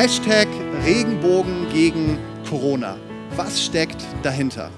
Hashtag 0.00 0.48
Regenbogen 0.86 1.68
gegen 1.74 2.16
Corona. 2.48 2.96
Was 3.36 3.62
steckt 3.62 4.02
dahinter? 4.22 4.70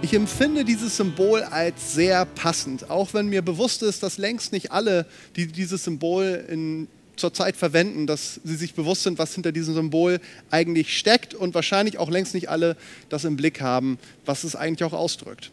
Ich 0.00 0.14
empfinde 0.14 0.64
dieses 0.64 0.96
Symbol 0.96 1.42
als 1.42 1.92
sehr 1.92 2.24
passend, 2.24 2.88
auch 2.88 3.12
wenn 3.12 3.26
mir 3.28 3.42
bewusst 3.42 3.82
ist, 3.82 4.02
dass 4.02 4.16
längst 4.16 4.52
nicht 4.52 4.72
alle, 4.72 5.04
die 5.36 5.46
dieses 5.46 5.84
Symbol 5.84 6.42
in, 6.48 6.88
zurzeit 7.16 7.54
verwenden, 7.54 8.06
dass 8.06 8.40
sie 8.44 8.56
sich 8.56 8.72
bewusst 8.72 9.02
sind, 9.02 9.18
was 9.18 9.34
hinter 9.34 9.52
diesem 9.52 9.74
Symbol 9.74 10.20
eigentlich 10.50 10.96
steckt 10.96 11.34
und 11.34 11.54
wahrscheinlich 11.54 11.98
auch 11.98 12.08
längst 12.08 12.32
nicht 12.32 12.48
alle 12.48 12.78
das 13.10 13.26
im 13.26 13.36
Blick 13.36 13.60
haben, 13.60 13.98
was 14.24 14.42
es 14.42 14.56
eigentlich 14.56 14.84
auch 14.84 14.94
ausdrückt. 14.94 15.50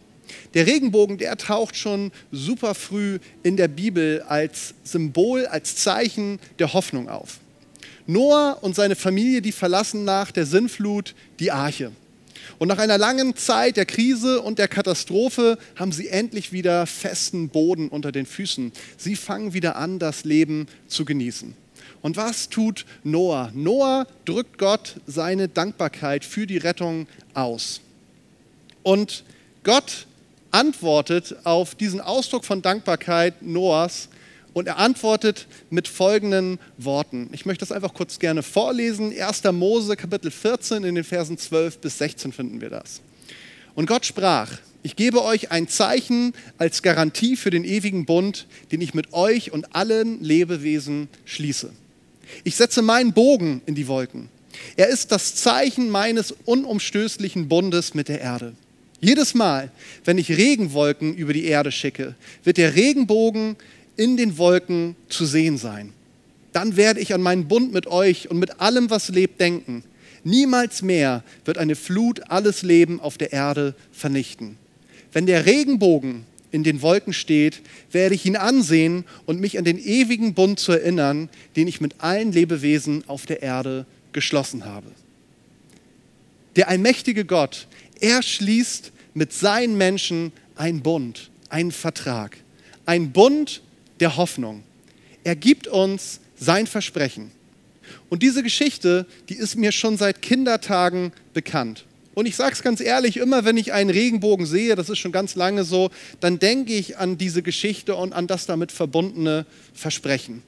Der 0.53 0.65
Regenbogen, 0.65 1.17
der 1.17 1.35
taucht 1.35 1.75
schon 1.75 2.13
super 2.31 2.73
früh 2.73 3.19
in 3.43 3.57
der 3.57 3.67
Bibel 3.67 4.21
als 4.21 4.75
Symbol, 4.85 5.45
als 5.45 5.75
Zeichen 5.75 6.39
der 6.57 6.71
Hoffnung 6.71 7.09
auf. 7.09 7.39
Noah 8.05 8.57
und 8.61 8.75
seine 8.75 8.95
Familie, 8.95 9.41
die 9.41 9.51
verlassen 9.51 10.03
nach 10.03 10.31
der 10.31 10.45
Sinnflut 10.45 11.15
die 11.39 11.51
Arche. 11.51 11.91
Und 12.59 12.67
nach 12.67 12.77
einer 12.77 12.97
langen 12.97 13.35
Zeit 13.35 13.77
der 13.77 13.85
Krise 13.85 14.41
und 14.41 14.59
der 14.59 14.67
Katastrophe 14.67 15.57
haben 15.75 15.91
sie 15.91 16.09
endlich 16.09 16.51
wieder 16.51 16.85
festen 16.85 17.49
Boden 17.49 17.89
unter 17.89 18.11
den 18.11 18.25
Füßen. 18.25 18.71
Sie 18.97 19.15
fangen 19.15 19.53
wieder 19.53 19.75
an, 19.75 19.99
das 19.99 20.23
Leben 20.23 20.67
zu 20.87 21.05
genießen. 21.05 21.55
Und 22.01 22.17
was 22.17 22.49
tut 22.49 22.85
Noah? 23.03 23.51
Noah 23.53 24.05
drückt 24.25 24.57
Gott 24.57 24.97
seine 25.07 25.47
Dankbarkeit 25.47 26.25
für 26.25 26.45
die 26.45 26.57
Rettung 26.57 27.07
aus. 27.33 27.79
Und 28.83 29.23
Gott 29.63 30.05
antwortet 30.51 31.35
auf 31.45 31.75
diesen 31.75 32.01
Ausdruck 32.01 32.45
von 32.45 32.61
Dankbarkeit 32.61 33.41
Noahs 33.41 34.09
und 34.53 34.67
er 34.67 34.77
antwortet 34.77 35.47
mit 35.69 35.87
folgenden 35.87 36.59
Worten. 36.77 37.29
Ich 37.31 37.45
möchte 37.45 37.65
das 37.65 37.71
einfach 37.71 37.93
kurz 37.93 38.19
gerne 38.19 38.43
vorlesen. 38.43 39.13
1. 39.17 39.43
Mose 39.51 39.95
Kapitel 39.95 40.31
14 40.31 40.83
in 40.83 40.95
den 40.95 41.03
Versen 41.03 41.37
12 41.37 41.79
bis 41.79 41.97
16 41.97 42.31
finden 42.31 42.61
wir 42.61 42.69
das. 42.69 43.01
Und 43.75 43.87
Gott 43.87 44.05
sprach, 44.05 44.51
ich 44.83 44.95
gebe 44.95 45.23
euch 45.23 45.51
ein 45.51 45.67
Zeichen 45.67 46.33
als 46.57 46.81
Garantie 46.83 47.35
für 47.35 47.49
den 47.49 47.63
ewigen 47.63 48.05
Bund, 48.05 48.47
den 48.71 48.81
ich 48.81 48.93
mit 48.93 49.13
euch 49.13 49.51
und 49.51 49.75
allen 49.75 50.21
Lebewesen 50.21 51.07
schließe. 51.25 51.71
Ich 52.43 52.55
setze 52.55 52.81
meinen 52.81 53.13
Bogen 53.13 53.61
in 53.65 53.75
die 53.75 53.87
Wolken. 53.87 54.29
Er 54.75 54.87
ist 54.87 55.11
das 55.11 55.35
Zeichen 55.35 55.89
meines 55.89 56.33
unumstößlichen 56.45 57.47
Bundes 57.47 57.93
mit 57.93 58.07
der 58.07 58.21
Erde. 58.21 58.53
Jedes 58.99 59.33
Mal, 59.33 59.71
wenn 60.05 60.17
ich 60.17 60.29
Regenwolken 60.29 61.15
über 61.15 61.33
die 61.33 61.45
Erde 61.45 61.71
schicke, 61.71 62.15
wird 62.43 62.57
der 62.57 62.75
Regenbogen 62.75 63.57
in 63.97 64.17
den 64.17 64.37
Wolken 64.37 64.95
zu 65.09 65.25
sehen 65.25 65.57
sein. 65.57 65.93
Dann 66.51 66.75
werde 66.77 66.99
ich 66.99 67.13
an 67.13 67.21
meinen 67.21 67.47
Bund 67.47 67.73
mit 67.73 67.87
euch 67.87 68.29
und 68.29 68.37
mit 68.39 68.61
allem, 68.61 68.89
was 68.89 69.09
lebt, 69.09 69.41
denken. 69.41 69.83
Niemals 70.23 70.81
mehr 70.81 71.23
wird 71.45 71.57
eine 71.57 71.75
Flut 71.75 72.21
alles 72.29 72.61
Leben 72.61 72.99
auf 72.99 73.17
der 73.17 73.33
Erde 73.33 73.75
vernichten. 73.91 74.57
Wenn 75.11 75.25
der 75.25 75.45
Regenbogen 75.45 76.25
in 76.51 76.63
den 76.63 76.81
Wolken 76.81 77.13
steht, 77.13 77.61
werde 77.91 78.15
ich 78.15 78.25
ihn 78.25 78.35
ansehen 78.35 79.05
und 79.25 79.39
mich 79.39 79.57
an 79.57 79.65
den 79.65 79.79
ewigen 79.79 80.33
Bund 80.33 80.59
zu 80.59 80.71
erinnern, 80.71 81.29
den 81.55 81.67
ich 81.67 81.81
mit 81.81 81.95
allen 81.97 82.31
Lebewesen 82.31 83.03
auf 83.07 83.25
der 83.25 83.41
Erde 83.41 83.85
geschlossen 84.13 84.65
habe. 84.65 84.87
Der 86.55 86.69
allmächtige 86.69 87.25
Gott, 87.25 87.67
er 87.99 88.21
schließt 88.21 88.91
mit 89.15 89.33
seinen 89.33 89.77
Menschen 89.77 90.31
einen 90.55 90.81
Bund, 90.81 91.31
einen 91.49 91.71
Vertrag. 91.71 92.37
Ein 92.85 93.11
Bund 93.11 93.61
der 94.03 94.17
Hoffnung. 94.17 94.63
Er 95.23 95.37
gibt 95.37 95.65
uns 95.65 96.19
sein 96.37 96.67
Versprechen. 96.67 97.31
Und 98.09 98.21
diese 98.21 98.43
Geschichte, 98.43 99.05
die 99.29 99.35
ist 99.35 99.55
mir 99.55 99.71
schon 99.71 99.95
seit 99.95 100.21
Kindertagen 100.21 101.13
bekannt. 101.33 101.85
Und 102.13 102.25
ich 102.25 102.35
sage 102.35 102.51
es 102.51 102.61
ganz 102.61 102.81
ehrlich, 102.81 103.15
immer 103.15 103.45
wenn 103.45 103.55
ich 103.55 103.71
einen 103.71 103.89
Regenbogen 103.89 104.45
sehe, 104.45 104.75
das 104.75 104.89
ist 104.89 104.99
schon 104.99 105.13
ganz 105.13 105.35
lange 105.35 105.63
so, 105.63 105.89
dann 106.19 106.37
denke 106.37 106.73
ich 106.73 106.97
an 106.97 107.17
diese 107.17 107.41
Geschichte 107.41 107.95
und 107.95 108.11
an 108.11 108.27
das 108.27 108.45
damit 108.45 108.73
verbundene 108.73 109.45
Versprechen. 109.73 110.43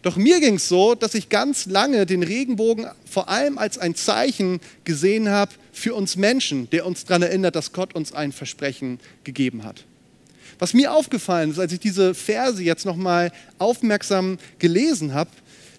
Doch 0.00 0.16
mir 0.16 0.40
ging 0.40 0.54
es 0.54 0.66
so, 0.66 0.94
dass 0.94 1.14
ich 1.14 1.28
ganz 1.28 1.66
lange 1.66 2.06
den 2.06 2.22
Regenbogen 2.22 2.86
vor 3.04 3.28
allem 3.28 3.58
als 3.58 3.76
ein 3.76 3.94
Zeichen 3.94 4.58
gesehen 4.84 5.28
habe 5.28 5.52
für 5.72 5.94
uns 5.94 6.16
Menschen, 6.16 6.70
der 6.70 6.86
uns 6.86 7.04
daran 7.04 7.22
erinnert, 7.24 7.56
dass 7.56 7.74
Gott 7.74 7.94
uns 7.94 8.14
ein 8.14 8.32
Versprechen 8.32 9.00
gegeben 9.22 9.64
hat. 9.64 9.84
Was 10.58 10.74
mir 10.74 10.92
aufgefallen 10.92 11.50
ist, 11.50 11.58
als 11.58 11.72
ich 11.72 11.80
diese 11.80 12.14
Verse 12.14 12.62
jetzt 12.62 12.84
nochmal 12.84 13.32
aufmerksam 13.58 14.38
gelesen 14.58 15.14
habe, 15.14 15.30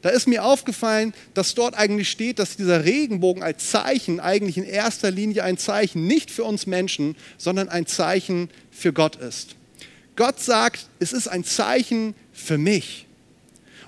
da 0.02 0.10
ist 0.10 0.28
mir 0.28 0.44
aufgefallen, 0.44 1.14
dass 1.34 1.54
dort 1.54 1.76
eigentlich 1.76 2.10
steht, 2.10 2.40
dass 2.40 2.58
dieser 2.58 2.86
Regenbogen 2.86 3.44
als 3.44 3.70
Zeichen 3.70 4.20
eigentlich 4.20 4.58
in 4.58 4.64
erster 4.64 5.12
Linie 5.12 5.44
ein 5.44 5.58
Zeichen 5.58 6.08
nicht 6.08 6.32
für 6.32 6.44
uns 6.44 6.66
Menschen, 6.66 7.16
sondern 7.38 7.70
ein 7.70 7.86
Zeichen 7.86 8.50
für 8.72 8.94
Gott 8.94 9.16
ist. 9.18 9.56
Gott 10.16 10.40
sagt, 10.40 10.88
es 11.00 11.14
ist 11.14 11.28
ein 11.28 11.44
Zeichen 11.44 12.16
für 12.34 12.58
mich. 12.58 13.06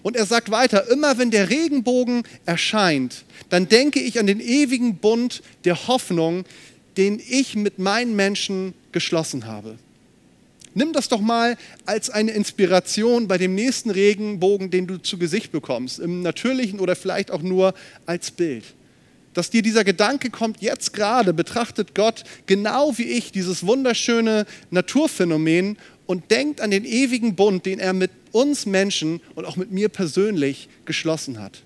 Und 0.04 0.16
er 0.16 0.26
sagt 0.26 0.52
weiter, 0.52 0.90
immer 0.90 1.18
wenn 1.18 1.32
der 1.32 1.50
Regenbogen 1.50 2.24
erscheint, 2.46 3.24
dann 3.50 3.70
denke 3.70 4.00
ich 4.00 4.20
an 4.20 4.28
den 4.28 4.40
ewigen 4.40 4.98
Bund 4.98 5.42
der 5.64 5.88
Hoffnung, 5.88 6.46
den 6.98 7.20
ich 7.26 7.56
mit 7.56 7.80
meinen 7.80 8.16
Menschen 8.16 8.74
geschlossen 8.92 9.48
habe. 9.48 9.78
Nimm 10.76 10.94
das 10.94 11.08
doch 11.08 11.22
mal 11.22 11.58
als 11.86 12.10
eine 12.10 12.32
Inspiration 12.32 13.28
bei 13.28 13.38
dem 13.38 13.56
nächsten 13.56 13.92
Regenbogen, 13.92 14.72
den 14.72 14.88
du 14.88 14.98
zu 14.98 15.18
Gesicht 15.18 15.52
bekommst, 15.52 16.00
im 16.00 16.22
natürlichen 16.22 16.80
oder 16.80 16.96
vielleicht 16.96 17.32
auch 17.32 17.42
nur 17.42 17.74
als 18.06 18.32
Bild. 18.32 18.64
Dass 19.34 19.50
dir 19.50 19.62
dieser 19.62 19.84
Gedanke 19.84 20.30
kommt, 20.30 20.62
jetzt 20.62 20.94
gerade 20.94 21.34
betrachtet 21.34 21.96
Gott 21.96 22.24
genau 22.46 22.98
wie 22.98 23.04
ich 23.04 23.32
dieses 23.32 23.66
wunderschöne 23.66 24.46
Naturphänomen 24.70 25.78
und 26.06 26.32
denkt 26.32 26.62
an 26.62 26.72
den 26.72 26.86
ewigen 26.86 27.36
Bund, 27.36 27.66
den 27.66 27.80
er 27.80 27.94
mit 27.94 28.12
uns 28.32 28.66
Menschen 28.66 29.22
und 29.36 29.46
auch 29.46 29.56
mit 29.56 29.72
mir 29.72 29.90
persönlich 29.90 30.70
geschlossen 30.86 31.40
hat. 31.40 31.62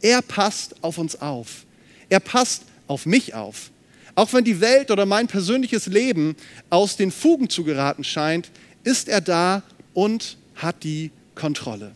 Er 0.00 0.22
passt 0.22 0.82
auf 0.82 0.98
uns 0.98 1.20
auf. 1.20 1.64
Er 2.08 2.20
passt 2.20 2.62
auf 2.86 3.06
mich 3.06 3.34
auf. 3.34 3.71
Auch 4.14 4.32
wenn 4.32 4.44
die 4.44 4.60
Welt 4.60 4.90
oder 4.90 5.06
mein 5.06 5.26
persönliches 5.26 5.86
Leben 5.86 6.36
aus 6.70 6.96
den 6.96 7.10
Fugen 7.10 7.48
zu 7.48 7.64
geraten 7.64 8.04
scheint, 8.04 8.50
ist 8.84 9.08
er 9.08 9.20
da 9.20 9.62
und 9.94 10.36
hat 10.56 10.84
die 10.84 11.10
Kontrolle. 11.34 11.92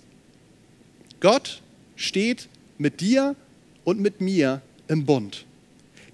Gott 1.21 1.63
steht 1.95 2.49
mit 2.79 3.01
dir 3.01 3.37
und 3.85 4.01
mit 4.01 4.21
mir 4.21 4.63
im 4.89 5.05
Bund. 5.05 5.45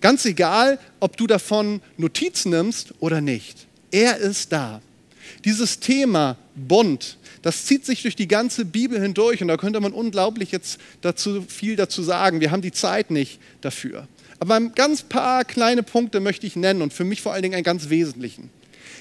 Ganz 0.01 0.25
egal, 0.25 0.79
ob 0.99 1.17
du 1.17 1.27
davon 1.27 1.81
Notiz 1.97 2.45
nimmst 2.45 2.95
oder 2.99 3.21
nicht. 3.21 3.67
Er 3.91 4.17
ist 4.17 4.53
da. 4.53 4.81
Dieses 5.45 5.81
Thema 5.81 6.37
Bund, 6.55 7.17
das 7.43 7.67
zieht 7.67 7.85
sich 7.85 8.03
durch 8.03 8.17
die 8.17 8.29
ganze 8.29 8.65
Bibel 8.65 9.01
hindurch 9.01 9.43
und 9.43 9.49
da 9.49 9.57
könnte 9.57 9.81
man 9.81 9.93
unglaublich 9.93 10.53
jetzt 10.53 10.81
dazu 11.01 11.43
viel 11.43 11.77
dazu 11.77 12.03
sagen. 12.03 12.41
Wir 12.41 12.51
haben 12.51 12.63
die 12.63 12.73
Zeit 12.73 13.11
nicht 13.11 13.41
dafür. 13.61 14.07
Aber 14.39 14.57
ein 14.57 14.75
ganz 14.75 15.03
paar 15.03 15.45
kleine 15.45 15.83
Punkte 15.83 16.21
möchte 16.21 16.47
ich 16.47 16.57
nennen 16.57 16.83
und 16.83 16.93
für 16.93 17.05
mich 17.05 17.21
vor 17.21 17.33
allen 17.33 17.43
Dingen 17.43 17.55
einen 17.55 17.65
ganz 17.65 17.91
wesentlichen. 17.91 18.51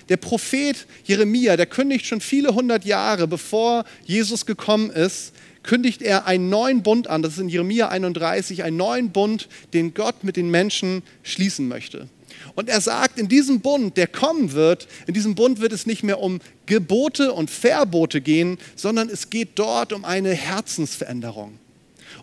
Der 0.10 0.18
Prophet 0.18 0.88
Jeremia, 1.06 1.58
der 1.58 1.66
kündigt 1.66 2.06
schon 2.06 2.22
viele 2.22 2.54
hundert 2.54 2.86
Jahre, 2.86 3.28
bevor 3.28 3.86
Jesus 4.06 4.46
gekommen 4.46 4.90
ist, 4.90 5.34
kündigt 5.64 6.02
er 6.02 6.28
einen 6.28 6.50
neuen 6.50 6.84
Bund 6.84 7.08
an. 7.08 7.22
Das 7.22 7.34
ist 7.34 7.40
in 7.40 7.50
Jeremia 7.50 7.90
31, 7.90 8.64
einen 8.64 8.78
neuen 8.78 9.12
Bund, 9.12 9.48
den 9.74 9.94
Gott 9.94 10.24
mit 10.24 10.36
den 10.36 10.50
Menschen 10.50 11.04
schließen 11.24 11.68
möchte. 11.68 12.08
Und 12.56 12.70
er 12.70 12.82
sagt, 12.82 13.20
in 13.20 13.28
diesem 13.28 13.62
Bund, 13.62 13.98
der 13.98 14.08
kommen 14.08 14.52
wird, 14.52 14.88
in 15.08 15.14
diesem 15.14 15.36
Bund 15.36 15.60
wird 15.60 15.74
es 15.74 15.86
nicht 15.86 16.04
mehr 16.04 16.20
um 16.20 16.40
Gebote 16.66 17.34
und 17.34 17.50
Verbote 17.50 18.22
gehen, 18.22 18.58
sondern 18.76 19.10
es 19.10 19.30
geht 19.30 19.50
dort 19.56 19.94
um 19.94 20.06
eine 20.06 20.34
Herzensveränderung. 20.34 21.58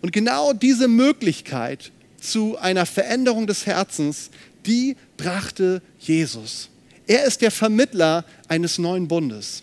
Und 0.03 0.13
genau 0.13 0.53
diese 0.53 0.89
Möglichkeit 0.89 1.93
zu 2.21 2.59
einer 2.59 2.87
Veränderung 2.87 3.47
des 3.47 3.67
Herzens, 3.67 4.31
die 4.67 4.97
brachte 5.17 5.83
Jesus. 5.99 6.69
Er 7.07 7.25
ist 7.25 7.41
der 7.41 7.51
Vermittler 7.51 8.25
eines 8.49 8.79
neuen 8.79 9.09
Bundes. 9.09 9.63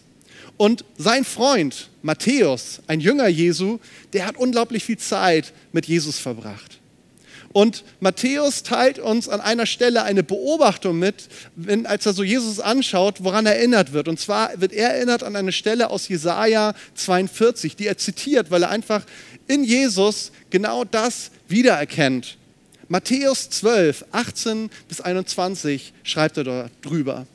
Und 0.57 0.85
sein 0.97 1.25
Freund 1.25 1.89
Matthäus, 2.01 2.81
ein 2.87 2.99
Jünger 2.99 3.27
Jesu, 3.27 3.79
der 4.13 4.25
hat 4.25 4.37
unglaublich 4.37 4.83
viel 4.83 4.97
Zeit 4.97 5.53
mit 5.73 5.85
Jesus 5.85 6.17
verbracht. 6.17 6.79
Und 7.55 7.85
Matthäus 8.01 8.63
teilt 8.63 8.99
uns 8.99 9.29
an 9.29 9.39
einer 9.39 9.65
Stelle 9.65 10.03
eine 10.03 10.23
Beobachtung 10.23 10.99
mit, 10.99 11.29
wenn, 11.55 11.85
als 11.85 12.05
er 12.05 12.11
so 12.11 12.21
Jesus 12.21 12.59
anschaut, 12.59 13.23
woran 13.23 13.45
er 13.45 13.55
erinnert 13.55 13.93
wird. 13.93 14.09
Und 14.09 14.19
zwar 14.19 14.59
wird 14.59 14.73
er 14.73 14.89
erinnert 14.89 15.23
an 15.23 15.37
eine 15.37 15.53
Stelle 15.53 15.89
aus 15.89 16.09
Jesaja 16.09 16.73
42, 16.95 17.77
die 17.77 17.87
er 17.87 17.97
zitiert, 17.97 18.51
weil 18.51 18.63
er 18.63 18.71
einfach 18.71 19.05
in 19.47 19.63
Jesus 19.63 20.33
genau 20.49 20.83
das 20.83 21.31
wiedererkennt, 21.47 22.35
Matthäus 22.89 23.49
12, 23.49 24.03
18 24.11 24.69
bis 24.89 24.99
21 24.99 25.93
schreibt 26.03 26.35
er 26.35 26.43
dort 26.43 26.71
drüber. 26.81 27.25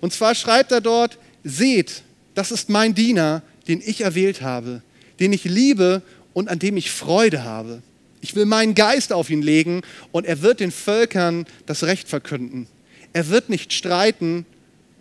Und 0.00 0.12
zwar 0.12 0.34
schreibt 0.34 0.72
er 0.72 0.80
dort, 0.80 1.18
seht, 1.44 2.02
das 2.34 2.50
ist 2.50 2.68
mein 2.68 2.96
Diener, 2.96 3.42
den 3.68 3.80
ich 3.80 4.00
erwählt 4.00 4.42
habe, 4.42 4.82
den 5.20 5.32
ich 5.32 5.44
liebe 5.44 6.02
und 6.34 6.48
an 6.48 6.58
dem 6.58 6.76
ich 6.76 6.90
Freude 6.90 7.44
habe. 7.44 7.80
Ich 8.20 8.34
will 8.34 8.46
meinen 8.46 8.74
Geist 8.74 9.12
auf 9.12 9.30
ihn 9.30 9.42
legen 9.42 9.82
und 10.12 10.26
er 10.26 10.42
wird 10.42 10.60
den 10.60 10.72
Völkern 10.72 11.46
das 11.66 11.84
Recht 11.84 12.08
verkünden. 12.08 12.66
Er 13.12 13.28
wird 13.28 13.48
nicht 13.48 13.72
streiten 13.72 14.44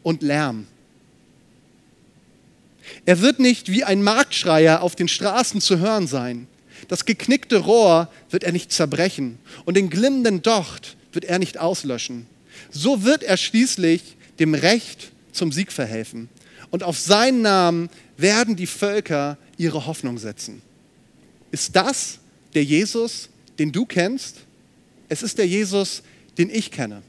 und 0.04 0.22
lärmen. 0.22 0.68
Er 3.06 3.22
wird 3.22 3.40
nicht 3.40 3.72
wie 3.72 3.84
ein 3.84 4.02
Marktschreier 4.02 4.81
auf 4.81 4.96
den 4.96 5.08
Straßen 5.08 5.62
zu 5.62 5.80
hören 5.80 6.08
sein. 6.08 6.48
Das 6.88 7.06
geknickte 7.06 7.58
Rohr 7.58 8.10
wird 8.30 8.44
er 8.44 8.52
nicht 8.52 8.72
zerbrechen 8.72 9.40
und 9.66 9.75
den 9.75 9.90
glimmenden 9.90 10.42
Docht 10.42 10.96
wird 11.12 11.25
er 11.25 11.40
nicht 11.40 11.58
auslöschen. 11.58 12.28
So 12.69 13.04
wird 13.04 13.24
er 13.24 13.38
schließlich 13.38 14.16
dem 14.40 14.54
Recht 14.54 15.12
zum 15.31 15.52
Sieg 15.52 15.72
verhelfen. 15.72 16.30
Und 16.69 16.84
auf 16.84 16.98
seinen 16.98 17.42
Namen 17.42 17.90
werden 18.18 18.56
die 18.56 18.68
Völker 18.68 19.38
ihre 19.58 19.86
Hoffnung 19.86 20.18
setzen. 20.18 20.62
Ist 21.52 21.75
das 21.75 22.19
der 22.53 22.63
Jesus, 22.63 23.29
den 23.59 23.71
du 23.71 23.85
kennst? 23.85 24.38
Es 25.09 25.23
ist 25.23 25.38
der 25.38 25.47
Jesus, 25.47 26.03
den 26.38 26.49
ich 26.49 26.71
kenne. 26.71 27.01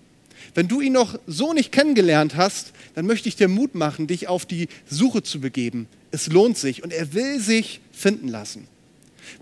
Wenn 0.55 0.69
du 0.69 0.81
ihn 0.81 0.93
noch 0.93 1.19
so 1.27 1.53
nicht 1.53 1.73
kennengelernt 1.73 2.37
hast, 2.37 2.73
dann 2.95 3.07
möchte 3.07 3.29
ich 3.29 3.37
dir 3.37 3.49
Mut 3.49 3.75
machen, 3.75 4.07
dich 4.07 4.29
auf 4.29 4.47
die 4.47 4.69
Suche 4.89 5.23
zu 5.23 5.41
begeben. 5.41 5.87
Es 6.11 6.29
lohnt 6.29 6.57
sich 6.57 6.83
und 6.83 6.93
er 6.93 7.13
will 7.13 7.39
sich 7.39 7.81
finden 7.93 8.29
lassen. 8.29 8.67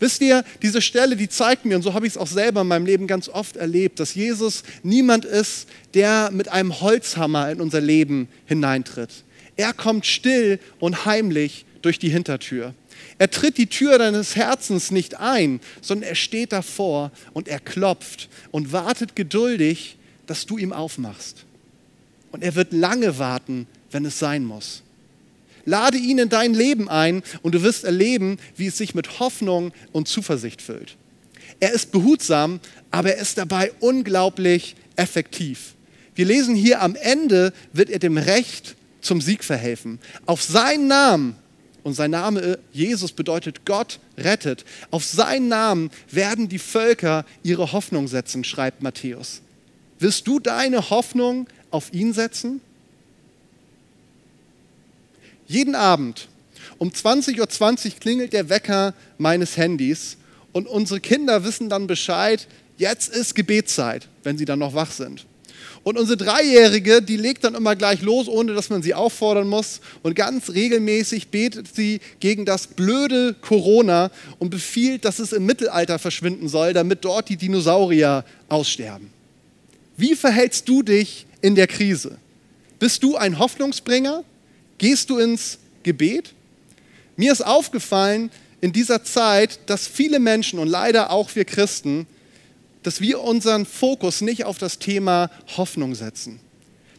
Wisst 0.01 0.21
ihr, 0.21 0.45
diese 0.63 0.83
Stelle, 0.83 1.17
die 1.17 1.29
zeigt 1.29 1.65
mir, 1.65 1.77
und 1.77 1.83
so 1.83 1.95
habe 1.95 2.07
ich 2.07 2.15
es 2.15 2.19
auch 2.19 2.27
selber 2.27 2.63
in 2.63 2.67
meinem 2.67 2.87
Leben 2.87 3.07
ganz 3.07 3.29
oft 3.29 3.57
erlebt, 3.57 4.01
dass 4.01 4.15
Jesus 4.15 4.65
niemand 4.83 5.25
ist, 5.25 5.69
der 5.95 6.31
mit 6.33 6.49
einem 6.49 6.81
Holzhammer 6.81 7.51
in 7.51 7.61
unser 7.61 7.81
Leben 7.81 8.29
hineintritt. 8.47 9.11
Er 9.57 9.73
kommt 9.73 10.05
still 10.07 10.59
und 10.81 11.07
heimlich 11.07 11.66
durch 11.83 11.99
die 11.99 12.09
Hintertür. 12.09 12.75
Er 13.19 13.31
tritt 13.31 13.59
die 13.59 13.67
Tür 13.67 13.99
deines 13.99 14.37
Herzens 14.37 14.91
nicht 14.91 15.19
ein, 15.19 15.61
sondern 15.81 16.09
er 16.09 16.15
steht 16.15 16.53
davor 16.53 17.11
und 17.33 17.49
er 17.49 17.61
klopft 17.61 18.29
und 18.51 18.73
wartet 18.73 19.17
geduldig, 19.17 19.97
dass 20.27 20.47
du 20.47 20.59
ihm 20.59 20.73
aufmachst. 20.73 21.45
Und 22.33 22.43
er 22.43 22.55
wird 22.55 22.73
lange 22.73 23.19
warten, 23.19 23.67
wenn 23.91 24.05
es 24.05 24.19
sein 24.19 24.45
muss. 24.45 24.83
Lade 25.65 25.99
ihn 25.99 26.19
in 26.19 26.29
dein 26.29 26.55
Leben 26.55 26.89
ein 26.89 27.23
und 27.43 27.55
du 27.55 27.63
wirst 27.63 27.85
erleben, 27.85 28.39
wie 28.57 28.67
es 28.67 28.79
sich 28.79 28.95
mit 28.95 29.19
Hoffnung 29.19 29.73
und 29.93 30.09
Zuversicht 30.09 30.63
füllt. 30.63 30.97
Er 31.59 31.73
ist 31.73 31.91
behutsam, 31.91 32.61
aber 32.91 33.15
er 33.15 33.23
ist 33.23 33.39
dabei 33.39 33.73
unglaublich 33.81 34.77
effektiv. 34.97 35.75
Wir 36.15 36.25
lesen 36.25 36.55
hier 36.55 36.83
am 36.83 36.95
Ende, 36.95 37.53
wird 37.73 37.91
er 37.91 37.99
dem 37.99 38.17
Recht 38.17 38.77
zum 39.01 39.21
Sieg 39.21 39.45
verhelfen. 39.45 39.99
Auf 40.25 40.43
seinen 40.43 40.87
Namen, 40.89 41.37
und 41.87 41.93
sein 41.93 42.11
Name 42.11 42.59
Jesus 42.73 43.13
bedeutet 43.13 43.65
Gott 43.65 44.01
rettet, 44.19 44.65
auf 44.91 45.05
seinen 45.05 45.47
Namen 45.47 45.93
werden 46.11 46.49
die 46.49 46.59
Völker 46.59 47.25
ihre 47.45 47.71
Hoffnung 47.71 48.09
setzen, 48.09 48.43
schreibt 48.43 48.83
Matthäus. 48.83 49.41
Wirst 50.01 50.27
du 50.27 50.41
deine 50.41 50.91
Hoffnung 50.91 51.47
auf 51.71 51.93
ihn 51.93 52.13
setzen? 52.13 52.61
Jeden 55.47 55.77
Abend 55.77 56.27
um 56.79 56.89
20.20 56.89 57.39
Uhr 57.39 57.49
20 57.49 58.01
klingelt 58.01 58.33
der 58.33 58.49
Wecker 58.49 58.93
meines 59.17 59.57
Handys 59.57 60.17
und 60.51 60.67
unsere 60.67 60.99
Kinder 60.99 61.45
wissen 61.45 61.69
dann 61.69 61.87
Bescheid, 61.87 62.49
jetzt 62.79 63.15
ist 63.15 63.37
Gebetszeit, 63.37 64.09
wenn 64.25 64.37
sie 64.37 64.45
dann 64.45 64.59
noch 64.59 64.75
wach 64.75 64.91
sind. 64.91 65.25
Und 65.83 65.99
unsere 65.99 66.17
Dreijährige, 66.17 67.03
die 67.03 67.17
legt 67.17 67.45
dann 67.45 67.55
immer 67.55 67.77
gleich 67.77 68.03
los, 68.03 68.29
ohne 68.29 68.55
dass 68.55 68.71
man 68.71 68.83
sie 68.83 68.95
auffordern 68.95 69.49
muss. 69.49 69.81
Und 70.03 70.15
ganz 70.15 70.51
regelmäßig 70.51 71.29
betet 71.29 71.75
sie 71.75 72.01
gegen 72.21 72.45
das 72.45 72.67
blöde 72.67 73.35
Corona 73.41 74.11
und 74.39 74.51
befiehlt, 74.51 75.05
dass 75.05 75.19
es 75.19 75.33
im 75.33 75.47
Mittelalter 75.47 75.99
verschwinden 75.99 76.49
soll, 76.49 76.73
damit 76.73 77.05
dort 77.05 77.29
die 77.29 77.37
Dinosaurier 77.37 78.25
aussterben. 78.49 79.11
Wie 79.97 80.15
verhältst 80.15 80.69
du 80.69 80.83
dich 80.83 81.27
in 81.41 81.55
der 81.55 81.67
Krise? 81.67 82.19
Bist 82.79 83.03
du 83.03 83.17
ein 83.17 83.39
Hoffnungsbringer? 83.39 84.25
Gehst 84.79 85.09
du 85.11 85.19
ins 85.19 85.59
Gebet? 85.83 86.35
Mir 87.17 87.33
ist 87.33 87.45
aufgefallen 87.45 88.31
in 88.61 88.73
dieser 88.73 89.05
Zeit, 89.05 89.59
dass 89.67 89.87
viele 89.87 90.19
Menschen 90.19 90.59
und 90.59 90.69
leider 90.69 91.11
auch 91.11 91.35
wir 91.35 91.45
Christen, 91.45 92.07
dass 92.87 93.01
wir 93.01 93.21
unseren 93.21 93.67
Fokus 93.67 94.21
nicht 94.21 94.45
auf 94.45 94.59
das 94.59 94.79
Thema 94.79 95.29
Hoffnung 95.57 95.97
setzen. 95.97 96.39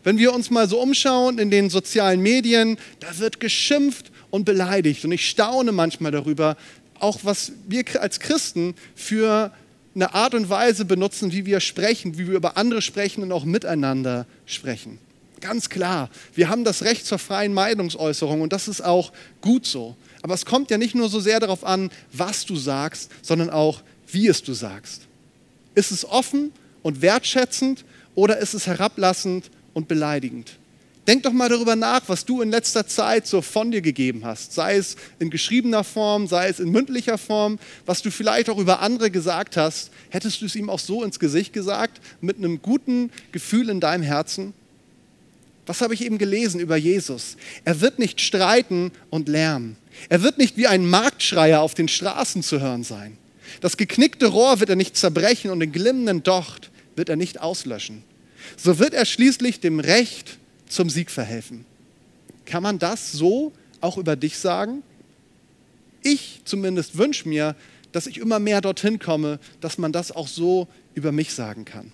Wenn 0.04 0.18
wir 0.18 0.34
uns 0.34 0.50
mal 0.50 0.68
so 0.68 0.82
umschauen 0.82 1.40
in 1.40 1.50
den 1.50 1.70
sozialen 1.70 2.22
Medien, 2.22 2.78
da 3.00 3.18
wird 3.20 3.40
geschimpft 3.40 4.12
und 4.30 4.44
beleidigt. 4.44 5.06
Und 5.06 5.14
ich 5.14 5.30
staune 5.30 5.72
manchmal 5.72 6.12
darüber, 6.12 6.58
auch 7.00 7.20
was 7.24 7.54
wir 7.70 7.86
als 8.02 8.20
Christen 8.20 8.76
für 8.96 9.54
eine 9.96 10.14
Art 10.14 10.34
und 10.34 10.50
Weise 10.50 10.84
benutzen, 10.84 11.32
wie 11.32 11.46
wir 11.46 11.62
sprechen, 11.62 12.18
wie 12.18 12.28
wir 12.28 12.36
über 12.36 12.58
andere 12.58 12.82
sprechen 12.82 13.24
und 13.24 13.32
auch 13.32 13.46
miteinander 13.46 14.26
sprechen. 14.46 15.00
Ganz 15.40 15.70
klar, 15.70 16.10
wir 16.36 16.50
haben 16.50 16.66
das 16.66 16.84
Recht 16.84 17.06
zur 17.06 17.18
freien 17.18 17.54
Meinungsäußerung 17.54 18.42
und 18.42 18.52
das 18.52 18.68
ist 18.68 18.82
auch 18.82 19.14
gut 19.40 19.66
so. 19.66 19.96
Aber 20.22 20.34
es 20.34 20.46
kommt 20.46 20.70
ja 20.70 20.78
nicht 20.78 20.96
nur 20.96 21.08
so 21.08 21.22
sehr 21.22 21.40
darauf 21.40 21.64
an, 21.64 21.92
was 22.12 22.46
du 22.46 22.58
sagst, 22.58 23.10
sondern 23.22 23.50
auch, 23.50 23.84
wie 24.12 24.28
es 24.28 24.44
du 24.44 24.52
sagst. 24.52 25.07
Ist 25.78 25.92
es 25.92 26.06
offen 26.06 26.52
und 26.82 27.04
wertschätzend 27.04 27.86
oder 28.16 28.40
ist 28.40 28.56
es 28.56 28.66
herablassend 28.66 29.52
und 29.76 29.88
beleidigend? 29.88 30.58
Denk 31.06 31.22
doch 31.22 31.32
mal 31.32 31.50
darüber 31.50 31.76
nach, 31.76 32.02
was 32.08 32.26
du 32.26 32.42
in 32.42 32.50
letzter 32.50 32.88
Zeit 32.88 33.28
so 33.28 33.44
von 33.44 33.70
dir 33.70 33.82
gegeben 33.82 34.26
hast, 34.26 34.54
sei 34.54 34.76
es 34.76 34.96
in 35.20 35.30
geschriebener 35.30 35.84
Form, 35.84 36.26
sei 36.26 36.50
es 36.50 36.60
in 36.60 36.72
mündlicher 36.72 37.20
Form, 37.20 37.60
was 37.86 38.02
du 38.02 38.10
vielleicht 38.10 38.50
auch 38.50 38.58
über 38.58 38.80
andere 38.80 39.12
gesagt 39.12 39.56
hast. 39.56 39.92
Hättest 40.10 40.42
du 40.42 40.48
es 40.48 40.56
ihm 40.56 40.72
auch 40.72 40.80
so 40.80 41.04
ins 41.04 41.20
Gesicht 41.20 41.54
gesagt, 41.54 42.02
mit 42.22 42.38
einem 42.38 42.60
guten 42.64 43.12
Gefühl 43.32 43.70
in 43.70 43.80
deinem 43.80 44.02
Herzen? 44.02 44.56
Was 45.68 45.82
habe 45.82 45.94
ich 45.94 46.04
eben 46.04 46.18
gelesen 46.18 46.60
über 46.60 46.76
Jesus? 46.76 47.38
Er 47.66 47.82
wird 47.82 48.00
nicht 48.00 48.20
streiten 48.20 48.92
und 49.12 49.30
lärmen. 49.30 49.78
Er 50.10 50.24
wird 50.24 50.40
nicht 50.40 50.58
wie 50.58 50.66
ein 50.66 50.90
Marktschreier 50.90 51.62
auf 51.62 51.76
den 51.76 51.88
Straßen 51.88 52.42
zu 52.42 52.60
hören 52.60 52.84
sein. 52.84 53.20
Das 53.62 53.78
geknickte 53.78 54.28
Rohr 54.28 54.60
wird 54.60 54.70
er 54.70 54.76
nicht 54.76 54.98
zerbrechen 54.98 55.52
und 55.52 55.60
den 55.60 55.72
glimmenden 55.72 56.24
Docht 56.24 56.72
wird 56.96 57.10
er 57.10 57.16
nicht 57.16 57.40
auslöschen. 57.40 58.04
So 58.56 58.80
wird 58.80 58.94
er 58.94 59.06
schließlich 59.06 59.60
dem 59.60 59.80
Recht 59.80 60.38
zum 60.68 60.90
Sieg 60.90 61.12
verhelfen. 61.12 61.66
Kann 62.46 62.64
man 62.64 62.80
das 62.80 63.12
so 63.12 63.52
auch 63.82 63.98
über 63.98 64.16
dich 64.16 64.38
sagen? 64.38 64.84
Ich 66.02 66.42
zumindest 66.46 66.98
wünsche 66.98 67.28
mir, 67.28 67.56
dass 67.92 68.08
ich 68.08 68.18
immer 68.18 68.40
mehr 68.40 68.62
dorthin 68.62 69.00
komme, 69.00 69.40
dass 69.62 69.78
man 69.78 69.92
das 69.92 70.12
auch 70.12 70.28
so 70.28 70.68
über 70.94 71.12
mich 71.12 71.34
sagen 71.34 71.66
kann. 71.66 71.92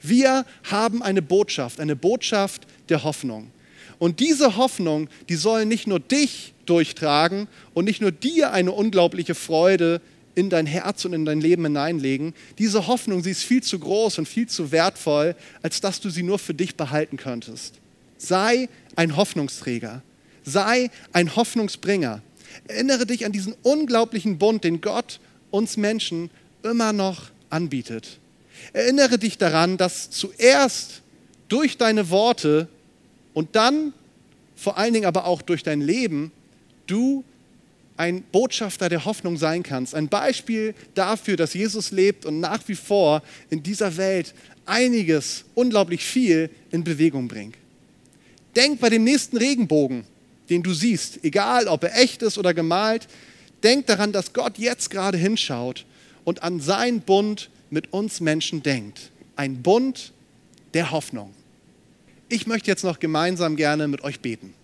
Wir 0.00 0.44
haben 0.64 1.02
eine 1.02 1.22
Botschaft, 1.22 1.80
eine 1.80 1.96
Botschaft 1.96 2.66
der 2.88 3.04
Hoffnung. 3.04 3.50
Und 3.98 4.20
diese 4.20 4.56
Hoffnung, 4.56 5.08
die 5.28 5.34
soll 5.34 5.66
nicht 5.66 5.86
nur 5.86 5.98
dich 5.98 6.54
durchtragen 6.66 7.48
und 7.74 7.84
nicht 7.84 8.00
nur 8.00 8.12
dir 8.12 8.52
eine 8.52 8.72
unglaubliche 8.72 9.34
Freude 9.34 10.00
in 10.38 10.50
dein 10.50 10.66
Herz 10.66 11.04
und 11.04 11.14
in 11.14 11.24
dein 11.24 11.40
Leben 11.40 11.64
hineinlegen. 11.64 12.32
Diese 12.58 12.86
Hoffnung, 12.86 13.24
sie 13.24 13.32
ist 13.32 13.42
viel 13.42 13.60
zu 13.60 13.80
groß 13.80 14.18
und 14.18 14.28
viel 14.28 14.48
zu 14.48 14.70
wertvoll, 14.70 15.34
als 15.62 15.80
dass 15.80 16.00
du 16.00 16.10
sie 16.10 16.22
nur 16.22 16.38
für 16.38 16.54
dich 16.54 16.76
behalten 16.76 17.16
könntest. 17.16 17.74
Sei 18.18 18.68
ein 18.94 19.16
Hoffnungsträger. 19.16 20.02
Sei 20.44 20.90
ein 21.12 21.34
Hoffnungsbringer. 21.34 22.22
Erinnere 22.68 23.04
dich 23.04 23.26
an 23.26 23.32
diesen 23.32 23.54
unglaublichen 23.64 24.38
Bund, 24.38 24.62
den 24.62 24.80
Gott 24.80 25.18
uns 25.50 25.76
Menschen 25.76 26.30
immer 26.62 26.92
noch 26.92 27.30
anbietet. 27.50 28.18
Erinnere 28.72 29.18
dich 29.18 29.38
daran, 29.38 29.76
dass 29.76 30.10
zuerst 30.10 31.02
durch 31.48 31.78
deine 31.78 32.10
Worte 32.10 32.68
und 33.34 33.56
dann 33.56 33.92
vor 34.54 34.78
allen 34.78 34.92
Dingen 34.92 35.06
aber 35.06 35.24
auch 35.24 35.42
durch 35.42 35.64
dein 35.64 35.80
Leben 35.80 36.30
du 36.86 37.24
ein 37.98 38.22
Botschafter 38.22 38.88
der 38.88 39.04
Hoffnung 39.04 39.36
sein 39.36 39.62
kannst. 39.62 39.94
Ein 39.94 40.08
Beispiel 40.08 40.74
dafür, 40.94 41.36
dass 41.36 41.52
Jesus 41.52 41.90
lebt 41.90 42.24
und 42.24 42.40
nach 42.40 42.66
wie 42.68 42.76
vor 42.76 43.22
in 43.50 43.62
dieser 43.62 43.96
Welt 43.96 44.34
einiges, 44.66 45.44
unglaublich 45.54 46.04
viel 46.04 46.48
in 46.70 46.84
Bewegung 46.84 47.26
bringt. 47.26 47.56
Denk 48.54 48.80
bei 48.80 48.88
dem 48.88 49.02
nächsten 49.02 49.36
Regenbogen, 49.36 50.04
den 50.48 50.62
du 50.62 50.72
siehst, 50.72 51.24
egal 51.24 51.66
ob 51.66 51.82
er 51.82 51.96
echt 52.00 52.22
ist 52.22 52.38
oder 52.38 52.54
gemalt, 52.54 53.08
denk 53.64 53.86
daran, 53.86 54.12
dass 54.12 54.32
Gott 54.32 54.58
jetzt 54.58 54.90
gerade 54.90 55.18
hinschaut 55.18 55.84
und 56.24 56.44
an 56.44 56.60
seinen 56.60 57.00
Bund 57.00 57.50
mit 57.68 57.92
uns 57.92 58.20
Menschen 58.20 58.62
denkt. 58.62 59.10
Ein 59.34 59.60
Bund 59.60 60.12
der 60.72 60.92
Hoffnung. 60.92 61.34
Ich 62.28 62.46
möchte 62.46 62.70
jetzt 62.70 62.84
noch 62.84 63.00
gemeinsam 63.00 63.56
gerne 63.56 63.88
mit 63.88 64.04
euch 64.04 64.20
beten. 64.20 64.54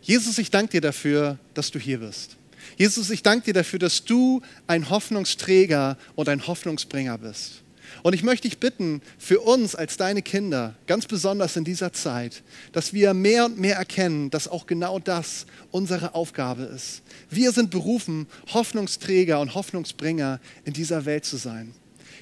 Jesus, 0.00 0.38
ich 0.38 0.50
danke 0.50 0.72
dir 0.72 0.80
dafür, 0.80 1.38
dass 1.52 1.70
du 1.70 1.78
hier 1.78 1.98
bist. 1.98 2.36
Jesus, 2.76 3.10
ich 3.10 3.22
danke 3.22 3.46
dir 3.46 3.54
dafür, 3.54 3.78
dass 3.78 4.04
du 4.04 4.42
ein 4.66 4.90
Hoffnungsträger 4.90 5.96
und 6.14 6.28
ein 6.28 6.46
Hoffnungsbringer 6.46 7.18
bist. 7.18 7.62
Und 8.02 8.14
ich 8.14 8.22
möchte 8.22 8.48
dich 8.48 8.58
bitten, 8.58 9.02
für 9.18 9.40
uns 9.40 9.74
als 9.74 9.96
deine 9.96 10.22
Kinder, 10.22 10.74
ganz 10.86 11.06
besonders 11.06 11.56
in 11.56 11.64
dieser 11.64 11.92
Zeit, 11.92 12.42
dass 12.72 12.92
wir 12.92 13.14
mehr 13.14 13.44
und 13.44 13.58
mehr 13.58 13.76
erkennen, 13.76 14.30
dass 14.30 14.48
auch 14.48 14.66
genau 14.66 14.98
das 14.98 15.46
unsere 15.70 16.14
Aufgabe 16.14 16.62
ist. 16.62 17.02
Wir 17.30 17.52
sind 17.52 17.70
berufen, 17.70 18.26
Hoffnungsträger 18.52 19.40
und 19.40 19.54
Hoffnungsbringer 19.54 20.40
in 20.64 20.72
dieser 20.72 21.04
Welt 21.04 21.24
zu 21.24 21.36
sein. 21.36 21.74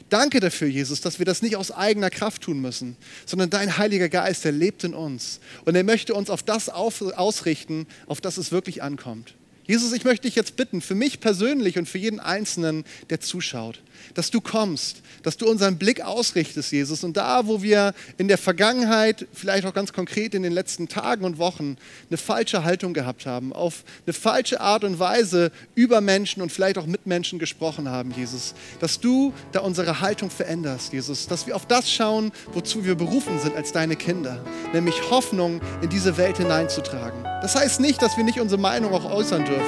Danke 0.08 0.40
dafür, 0.40 0.66
Jesus, 0.66 1.00
dass 1.00 1.20
wir 1.20 1.26
das 1.26 1.40
nicht 1.40 1.54
aus 1.54 1.70
eigener 1.70 2.10
Kraft 2.10 2.42
tun 2.42 2.60
müssen, 2.60 2.96
sondern 3.26 3.48
dein 3.48 3.78
Heiliger 3.78 4.08
Geist, 4.08 4.44
der 4.44 4.50
lebt 4.52 4.82
in 4.82 4.92
uns 4.92 5.38
und 5.64 5.76
er 5.76 5.84
möchte 5.84 6.14
uns 6.14 6.30
auf 6.30 6.42
das 6.42 6.68
ausrichten, 6.68 7.86
auf 8.06 8.20
das 8.20 8.36
es 8.36 8.50
wirklich 8.50 8.82
ankommt. 8.82 9.34
Jesus, 9.70 9.92
ich 9.92 10.02
möchte 10.02 10.26
dich 10.26 10.34
jetzt 10.34 10.56
bitten, 10.56 10.80
für 10.80 10.96
mich 10.96 11.20
persönlich 11.20 11.78
und 11.78 11.88
für 11.88 11.98
jeden 11.98 12.18
Einzelnen, 12.18 12.82
der 13.08 13.20
zuschaut, 13.20 13.80
dass 14.14 14.32
du 14.32 14.40
kommst, 14.40 14.96
dass 15.22 15.36
du 15.36 15.48
unseren 15.48 15.78
Blick 15.78 16.00
ausrichtest, 16.00 16.72
Jesus. 16.72 17.04
Und 17.04 17.16
da, 17.16 17.46
wo 17.46 17.62
wir 17.62 17.94
in 18.18 18.26
der 18.26 18.36
Vergangenheit, 18.36 19.28
vielleicht 19.32 19.66
auch 19.66 19.72
ganz 19.72 19.92
konkret 19.92 20.34
in 20.34 20.42
den 20.42 20.50
letzten 20.50 20.88
Tagen 20.88 21.24
und 21.24 21.38
Wochen, 21.38 21.76
eine 22.08 22.16
falsche 22.16 22.64
Haltung 22.64 22.94
gehabt 22.94 23.26
haben, 23.26 23.52
auf 23.52 23.84
eine 24.06 24.12
falsche 24.12 24.60
Art 24.60 24.82
und 24.82 24.98
Weise 24.98 25.52
über 25.76 26.00
Menschen 26.00 26.42
und 26.42 26.50
vielleicht 26.50 26.76
auch 26.76 26.86
mit 26.86 27.06
Menschen 27.06 27.38
gesprochen 27.38 27.88
haben, 27.88 28.10
Jesus, 28.16 28.54
dass 28.80 28.98
du 28.98 29.32
da 29.52 29.60
unsere 29.60 30.00
Haltung 30.00 30.30
veränderst, 30.30 30.92
Jesus, 30.92 31.28
dass 31.28 31.46
wir 31.46 31.54
auf 31.54 31.66
das 31.66 31.88
schauen, 31.88 32.32
wozu 32.54 32.84
wir 32.84 32.96
berufen 32.96 33.38
sind 33.38 33.54
als 33.54 33.70
deine 33.70 33.94
Kinder, 33.94 34.44
nämlich 34.72 35.10
Hoffnung 35.10 35.60
in 35.80 35.90
diese 35.90 36.16
Welt 36.16 36.38
hineinzutragen. 36.38 37.22
Das 37.40 37.54
heißt 37.54 37.78
nicht, 37.78 38.02
dass 38.02 38.16
wir 38.16 38.24
nicht 38.24 38.40
unsere 38.40 38.60
Meinung 38.60 38.92
auch 38.92 39.08
äußern 39.10 39.44
dürfen, 39.44 39.59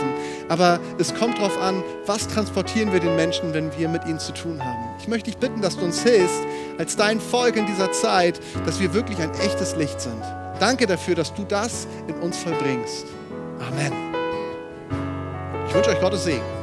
aber 0.49 0.81
es 0.99 1.15
kommt 1.15 1.39
darauf 1.39 1.61
an, 1.61 1.83
was 2.07 2.29
transportieren 2.29 2.93
wir 2.93 3.01
den 3.01 3.17
Menschen, 3.17 3.55
wenn 3.55 3.77
wir 3.77 3.89
mit 3.89 4.05
ihnen 4.05 4.19
zu 4.19 4.33
tun 4.33 4.63
haben. 4.63 4.95
Ich 5.01 5.09
möchte 5.09 5.31
dich 5.31 5.39
bitten, 5.39 5.61
dass 5.61 5.77
du 5.77 5.85
uns 5.85 6.03
hilfst, 6.03 6.43
als 6.79 6.97
dein 6.97 7.21
Volk 7.21 7.57
in 7.57 7.67
dieser 7.67 7.91
Zeit, 7.93 8.41
dass 8.67 8.81
wir 8.81 8.93
wirklich 8.95 9.19
ein 9.19 9.33
echtes 9.41 9.77
Licht 9.77 10.01
sind. 10.01 10.23
Danke 10.61 10.87
dafür, 10.87 11.15
dass 11.15 11.33
du 11.35 11.45
das 11.45 11.87
in 12.07 12.15
uns 12.17 12.37
vollbringst. 12.39 13.07
Amen. 13.69 13.93
Ich 15.69 15.75
wünsche 15.75 15.91
euch 15.91 16.01
Gottes 16.01 16.25
Segen. 16.25 16.62